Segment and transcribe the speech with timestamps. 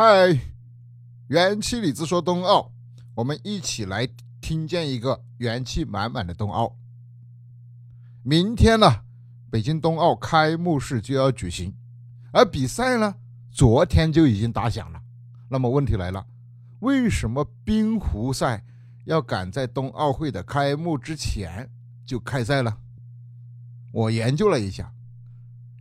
[0.00, 0.38] 嗨，
[1.26, 2.70] 元气李子说冬奥，
[3.16, 4.08] 我们一起来
[4.40, 6.76] 听见一个元气满满的冬奥。
[8.22, 8.86] 明天呢，
[9.50, 11.74] 北京冬奥开幕式就要举行，
[12.32, 13.16] 而比赛呢，
[13.50, 15.02] 昨天就已经打响了。
[15.48, 16.24] 那么问题来了，
[16.78, 18.64] 为什么冰壶赛
[19.04, 21.68] 要赶在冬奥会的开幕之前
[22.06, 22.78] 就开赛了？
[23.90, 24.92] 我研究了一下，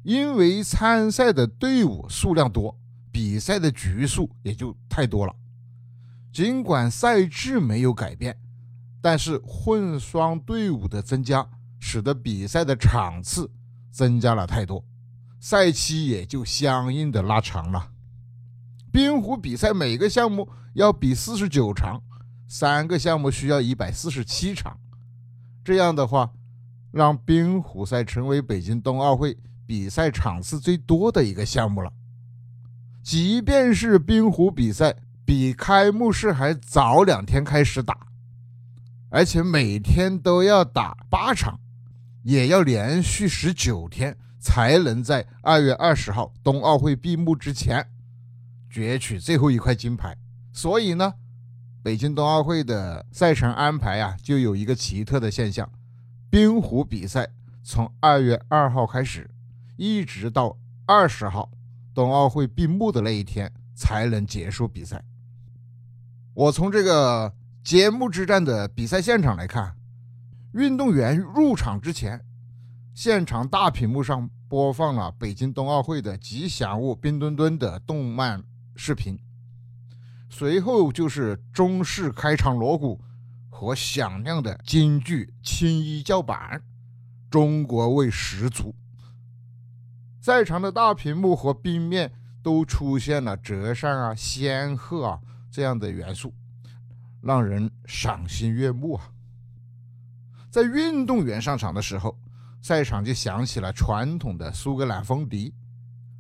[0.02, 2.76] 因为参赛的队伍数量多，
[3.18, 5.36] 比赛的局数也就太多了。
[6.32, 8.38] 尽管赛制没有改变，
[9.02, 11.44] 但是混双队伍的增加，
[11.80, 13.50] 使得比赛的场次
[13.90, 14.86] 增加了太多，
[15.40, 17.90] 赛期也就相应的拉长了。
[18.92, 22.00] 冰壶比赛每个项目要比四十九场，
[22.48, 24.80] 三个项目需要一百四十七场，
[25.66, 26.32] 这样的话。
[26.92, 31.92] 让冰壶赛成为北京冬奥会比赛场次最多的一个项目了。
[33.08, 37.98] 即便是冰壶比赛比开幕式还早两天开始打，
[39.10, 41.58] 而且每天都要打八场，
[42.24, 47.88] 也要连续十九天才能在二月二十号冬奥会闭幕之前
[48.70, 50.14] 攫取最后一块金牌。
[50.52, 51.14] 所以呢，
[51.82, 55.72] 北京冬奥会的赛程安排啊，就有一个奇特的现象。
[56.30, 57.30] 冰壶比赛
[57.64, 59.30] 从二月二号开始，
[59.78, 61.50] 一直到二十号，
[61.98, 65.04] 冬奥会闭幕的那一天才能结束比赛。
[66.36, 69.76] 我从这个揭幕之战的比赛现场来看，
[70.54, 72.24] 运动员入场之前，
[72.94, 78.44] 现场大屏幕上播放了北京冬奥会的吉祥物冰墩墩的动漫
[78.76, 79.18] 视频，
[80.30, 83.02] 随后就是中式开场锣鼓。
[83.50, 86.62] 和响亮的京剧青衣叫板，
[87.32, 88.76] 中国味十足。
[90.20, 92.12] 在场的大屏幕和冰面
[92.42, 95.20] 都出现了折扇啊、仙鹤啊
[95.50, 96.34] 这样的元素，
[97.22, 99.10] 让人赏心悦目啊。
[100.50, 102.18] 在运动员上场的时候，
[102.62, 105.54] 赛场就响起了传统的苏格兰风笛，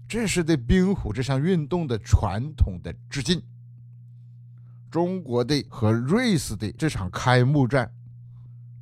[0.07, 3.41] 这是对冰壶这项运动的传统的致敬。
[4.89, 7.91] 中国队和瑞士队这场开幕战，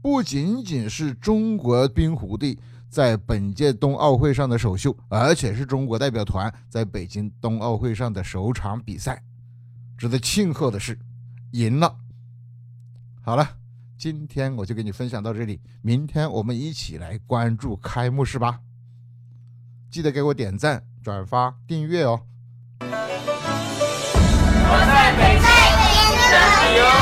[0.01, 2.57] 不仅仅是中国冰壶队
[2.95, 9.21] 在本届冬奥会上的首秀，而且是中国代表团在北京冬奥会上的首场比赛。
[9.97, 10.97] 值得庆贺的是，
[11.51, 11.93] 赢了。
[13.21, 13.45] 好了，
[13.97, 18.61] 今天我就给你分享到这里，明天我们一起来关注开幕式吧。
[19.91, 22.21] 记得给我点赞、转发、订阅哦。
[22.79, 22.85] 我
[24.87, 25.45] 在北京。
[26.31, 26.94] 加油！